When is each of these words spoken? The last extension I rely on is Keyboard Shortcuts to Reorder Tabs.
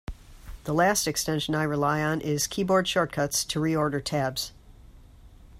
The 0.63 0.73
last 0.73 1.05
extension 1.07 1.53
I 1.53 1.61
rely 1.61 2.01
on 2.01 2.21
is 2.21 2.47
Keyboard 2.47 2.87
Shortcuts 2.87 3.45
to 3.45 3.59
Reorder 3.59 4.03
Tabs. 4.03 4.51